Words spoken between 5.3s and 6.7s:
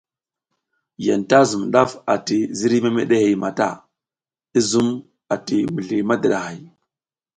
a ti mizli madidahay.